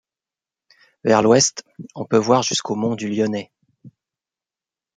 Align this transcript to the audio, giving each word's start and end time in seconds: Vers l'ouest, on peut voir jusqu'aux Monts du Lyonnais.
Vers 1.03 1.21
l'ouest, 1.21 1.63
on 1.93 2.05
peut 2.07 2.17
voir 2.17 2.41
jusqu'aux 2.41 2.73
Monts 2.73 2.95
du 2.95 3.07
Lyonnais. 3.07 3.51